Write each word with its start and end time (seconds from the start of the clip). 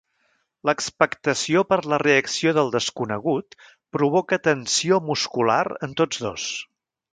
L'expectació 0.69 1.61
per 1.73 1.77
la 1.93 1.99
reacció 2.03 2.55
del 2.59 2.73
desconegut 2.77 3.59
provoca 3.99 4.41
tensió 4.49 5.01
muscular 5.11 5.63
en 5.89 5.97
tots 6.03 6.27
dos. 6.29 6.51